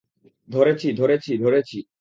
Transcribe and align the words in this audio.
ধরেছি, 0.49 0.93
ধরেছি, 0.93 1.37
ধরেছি। 1.37 1.77